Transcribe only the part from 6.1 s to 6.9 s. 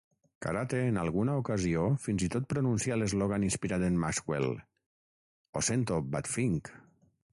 Batfink".